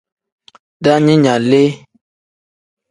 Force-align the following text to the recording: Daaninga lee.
Daaninga 0.83 1.35
lee. 1.49 1.69